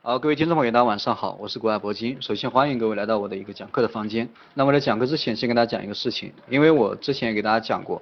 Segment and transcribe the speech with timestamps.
[0.00, 2.16] 好，各位听众朋友，大家晚上好，我是国外铂金。
[2.20, 4.28] 首先欢迎各位来到我的一个讲课的房间。
[4.54, 8.00] 那么在讲课之前，先跟大家讲一个事情，因为我之前也给大家讲过，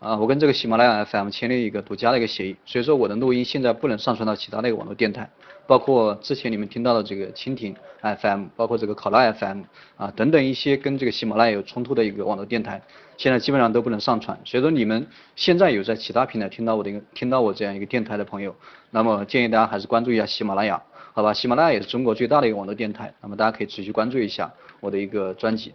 [0.00, 5.30] 啊，我跟这个喜马拉雅 FM 签了一个独家的一个协议，所以说我的录音现在不能上传到其他的一个网络电台，
[5.66, 9.60] 包括之前你们听到的这个蜻蜓 FM，包括这个考拉 FM
[9.98, 12.80] 啊等等一些跟这个喜马拉雅有冲突的一个网络电台，
[13.18, 14.36] 现在基本上都不能上传。
[14.46, 15.06] 所以说你们
[15.36, 18.56] 现在有在其他平台听到我的一个听到我这样一个电台的朋友，
[18.90, 20.82] 那么建议大家还是关注一下喜马拉雅。
[21.16, 25.72] 好吧，喜马拉雅也是中国最大的一个网络电台，那么大家可以持续关注一下我的一个专辑。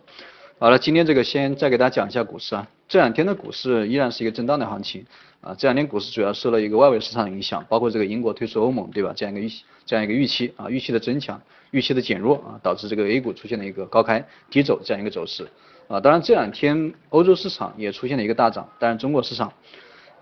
[0.59, 5.05] 好了，今天这个先再给大家讲一下股市啊，这两天的股市依然是一个震荡的行情
[5.39, 9.13] 啊，这两天股市主要受了一个外围市场的影响，包括这个英国退出欧盟，对吧？
[9.15, 9.49] 这样一个预
[9.85, 15.47] 这样一个预期啊，预期的增强，预期的减弱啊，导致这个 A 股出现了一个高开低走这样一个走势
[15.87, 16.01] 啊。
[16.01, 19.53] 当然这两天欧洲市场也出现了一个大涨，但是中国市场。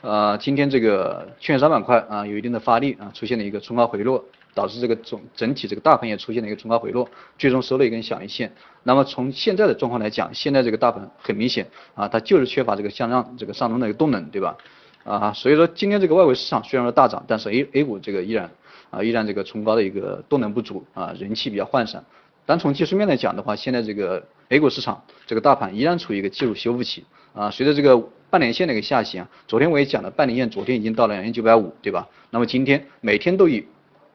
[0.02, 4.23] 呃，今天这个券商板块啊有一定的发力啊，出现了一个冲高回落，
[4.58, 7.08] 导致这个总整体这个大盘也出现了一个冲高回落，
[7.38, 8.52] 最终收了一根小阴线。
[8.82, 14.58] 那么从现在的状况来讲，现在这个大盘很明显啊，它就是缺乏这个向上这个上冲的一个动能，对吧？
[15.04, 18.50] 啊，所以说今天这个外围市场虽然说大涨，但是 A A 股这个依然
[18.90, 22.03] 啊依然这个冲高的一个动能不足啊，人气比较涣散。
[22.48, 28.09] 单从技术面来讲的话，现在这个 A 股市场这个大盘依然处于一个技术修复期啊，随着这个。
[28.30, 32.06] 半年线的一个下行，昨天我也讲了，半年线昨天已经到了两千九百五，对吧？
[32.30, 33.66] 那么今天每天都以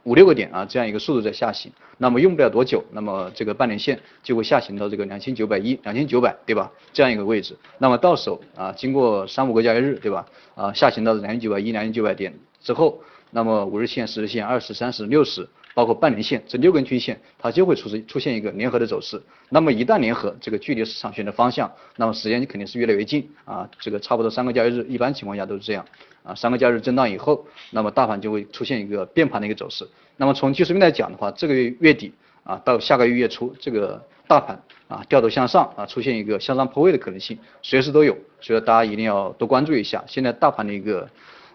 [0.05, 6.71] 五六个点啊这样一个速度在下行，那么用不了多久，那么这个半年线就会下行到这个两千九百一、两千九百，对吧？
[6.93, 10.27] 这样一个位置，那么到手啊，经过三五个交易日，对吧？
[10.55, 13.01] 啊，下行到两千九百一、两千九百点之后，
[13.31, 15.49] 那么五日线、十日线、二十、三十、六十。
[15.75, 19.23] 包括半年线这六根均线，它就会出现出现一个联合的走势。
[19.49, 23.69] 那么一旦联合，这个距离市场选择方向，那么时间肯定是越来越近啊。
[23.81, 25.85] 这个差不多三个交易日，一般情况下都是这样
[26.23, 26.35] 啊。
[26.35, 29.89] 三个交易日震荡以后，那么大盘就会出现一个变盘的一个走势。
[30.17, 32.13] 那么从技术面来讲的话，这个月月底
[32.45, 38.17] 啊到下个月月初，这个大盘啊掉头向上啊，出现一个向上破位的可能性，随时都有。
[38.41, 41.09] 所以大家一定要多关注一下现在大盘的一个。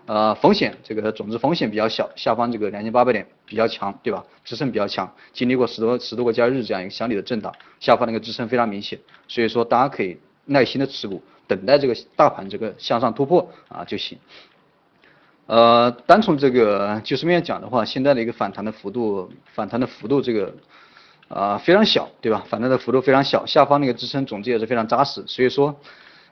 [0.08, 4.24] 呃，风险这个总之风险比较小，下方这个两千八百点比较强，对吧？
[4.46, 8.98] 支撑比较强，经历过十多十多个交易日这样一个箱体的震荡，下方那个支撑非常明显，
[9.28, 14.18] 所以说大家可以耐心的持股，等待这个大盘这个向上突破啊就行。
[15.46, 20.54] 呃，单从这个技术面讲的话，现在的一个反弹的幅度，反弹的幅度这个
[21.28, 22.46] 啊非常小，对吧？
[22.48, 25.76] 反弹的幅度非常小，下方那个支撑总之也是非常扎实，所以说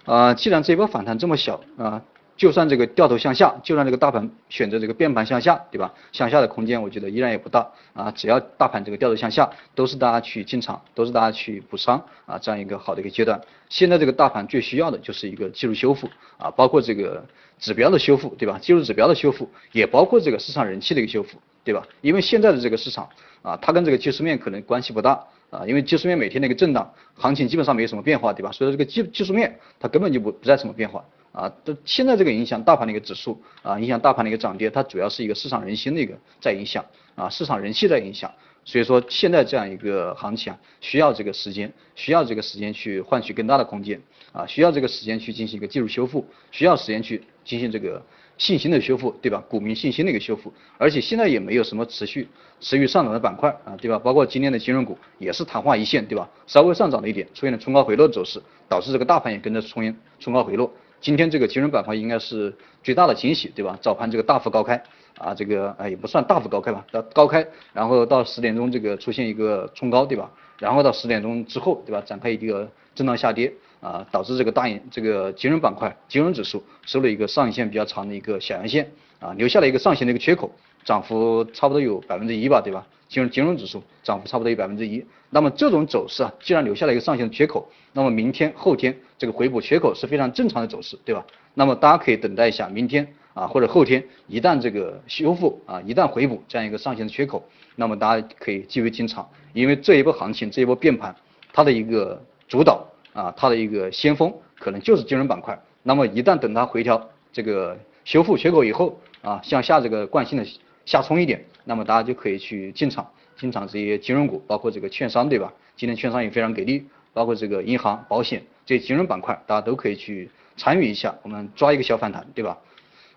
[0.05, 2.01] 啊，既然这波反弹这么小啊。
[2.37, 5.93] 就算这个掉头向下，就算这个大盘选择这个变盘向下，对吧？
[6.11, 8.11] 向下的空间我觉得依然也不大啊。
[8.11, 13.39] 只要大盘这个掉头向下，都是大家去进场，都是大家去补仓啊，这样一个好的一个阶段。
[13.69, 17.23] 现在这个大盘最需要的就是一个技术修复啊，包括这个
[17.57, 18.59] 指标的修复，对吧？
[18.61, 21.87] 技术指标的修复，也包括这个市场人气的一个修复，对吧？
[22.01, 23.07] 因为现在的这个市场
[23.41, 28.51] 啊，它跟这个技术面可能关系不大啊，因为技术面每天的一个震荡，行情基本上没有什么变化，对吧？
[28.51, 31.03] 所以说这个技技术面它根本就不不在什么变化。
[31.35, 36.83] 啊，都现在这个影响大盘的一个指数啊，影响大盘的一个涨跌，它主要是一个市场人心的一个在影响
[37.15, 38.31] 啊，市场人气在影响，
[38.63, 44.01] 所以说现在这样一个行情啊，需要这个时间，需要这个时间去换取更大的空间
[44.31, 48.01] 啊，需要这个时间去进行一个技术修复，需要时间去进行这个
[48.37, 49.43] 信心的修复，对吧？
[49.49, 52.29] 股民信心的一个修复，而且现在也没有什么持续
[52.61, 53.99] 持续上涨的板块啊，对吧？
[53.99, 56.29] 包括今天的金融股也是昙花一现，对吧？
[56.47, 60.71] 稍微上涨了一点，出现了冲高回落走势，导致这个大盘也跟着冲冲高回落。
[61.05, 62.51] 今天这个金融板块应该是
[62.81, 63.77] 最大的惊喜，对吧？
[63.79, 64.83] 早盘这个大幅高开
[65.19, 70.31] 啊，这个啊也不算大幅高开吧，到高开，然后到十点钟这个出现一个冲高，对吧？
[70.57, 72.01] 然后到十点钟之后，对吧？
[72.01, 78.89] 展开一个震荡下跌啊，导致这个大银这个金融板块金融指数收了一个上影线比较长的一个小阳线
[79.19, 80.49] 啊，留下了一个上行的一个缺口，
[80.85, 82.87] 涨幅差不多有百分之一吧，对吧？
[83.09, 85.03] 金融金融指数涨幅差不多有百分之一。
[85.29, 91.25] 那么这种走势啊，既然留下了一个上行的缺口，那么明天后天这个回补缺口是非常正常的走势，对吧？
[91.53, 97.43] 那么大家可以等待一下，明天啊或者后天一旦这个修复啊，一旦回补这样一个上行的缺口，
[97.75, 101.15] 那么大家可以继续进场，因为这一波行情这一波变盘，
[101.51, 105.59] 它的一个主导啊，它的一个先锋可能就是金融板块。
[105.83, 110.45] 那么一旦等它回调这个修复缺口以后啊，向下这个惯性的
[110.85, 113.09] 下冲一点，那么大家就可以去进场。
[113.37, 115.51] 进场这些金融股，包括这个券商，对吧？
[115.75, 122.57] 今天券商也非常给力，包括这个银行、保险这些金融板块，大家都可以去参与一下，我们抓一个小反弹，对吧？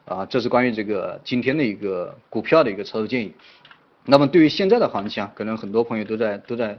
[0.07, 3.33] 啊，这是关于这个今天的一个股票的一个操作建议。
[4.05, 6.77] 那么对于现在的行情啊，可能很多朋友都在都在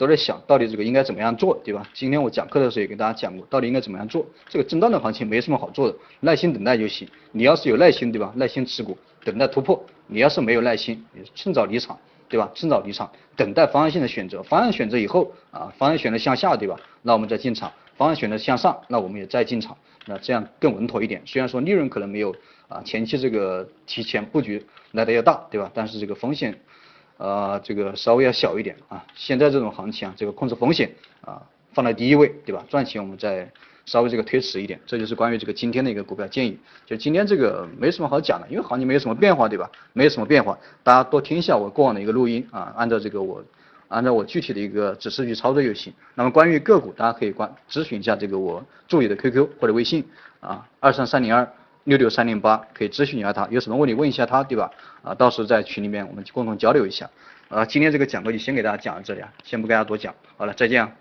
[0.00, 1.86] 都在想到底这个应该怎么样做，对吧？
[1.92, 4.24] 今天我讲课的时候也跟大家讲过，到底应该怎么样做。
[4.48, 7.06] 这个震荡的行情没什么好做的，耐心等待就行。
[7.32, 8.32] 你要是有耐心，对吧？
[8.34, 9.84] 耐心持股，等待突破。
[10.06, 11.04] 你要是没有耐心，
[11.34, 11.98] 趁早离场。
[12.30, 12.48] 对吧？
[12.54, 16.78] 趁早离场，等待方向性的选择，方向选择以后啊，方向选择向下，对吧？
[17.02, 19.76] 那我们再进场，方向选择向上，那我们也再进场，
[20.06, 21.20] 那这样更稳妥一点。
[21.26, 22.32] 虽然说利润可能没有
[22.68, 25.68] 啊前期这个提前布局来的要大，对吧？
[25.74, 26.56] 但是这个风险
[27.20, 29.04] 呃这个稍微要小一点啊。
[29.14, 30.90] 现在这种行情啊，这个控制风险
[31.20, 32.64] 啊放在第一位，对吧？
[32.68, 33.48] 赚钱我们再。
[33.86, 36.56] 稍微这个推迟一点，这就是关于这个今天的一个股票建议。
[36.86, 39.68] 就今天这个没什么好讲的，因为行情没有什么变化，对吧？
[39.94, 43.42] 没有什么变化，大家多听一下我过往的一个录音啊，按照这个我
[43.88, 45.92] 按照我具体的一个指示去操作就行。
[46.14, 50.04] 那么关于个股，大家可以关咨询一下这个我助理的 QQ 或者微信
[50.38, 51.50] 啊，二三三零二
[51.84, 54.70] 六六三零八，可以咨询一下他，有什么问题问一下他，对吧？
[55.02, 57.08] 啊，到时候在群里面我们共同交流一下。
[57.48, 60.92] 啊，今天这个讲课就先给大家讲到这里啊，先不跟大家多讲，好了，再见啊。